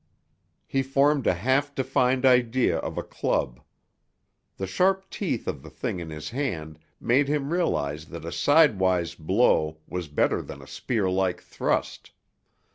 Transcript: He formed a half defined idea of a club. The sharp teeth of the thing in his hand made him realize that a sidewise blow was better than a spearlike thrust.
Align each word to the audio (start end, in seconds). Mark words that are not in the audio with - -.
He 0.65 0.81
formed 0.81 1.27
a 1.27 1.35
half 1.35 1.75
defined 1.75 2.25
idea 2.25 2.79
of 2.79 2.97
a 2.97 3.03
club. 3.03 3.61
The 4.57 4.65
sharp 4.65 5.07
teeth 5.11 5.47
of 5.47 5.61
the 5.61 5.69
thing 5.69 5.99
in 5.99 6.09
his 6.09 6.31
hand 6.31 6.79
made 6.99 7.27
him 7.27 7.53
realize 7.53 8.05
that 8.07 8.25
a 8.25 8.31
sidewise 8.31 9.13
blow 9.13 9.77
was 9.87 10.07
better 10.07 10.41
than 10.41 10.59
a 10.59 10.65
spearlike 10.65 11.39
thrust. 11.43 12.09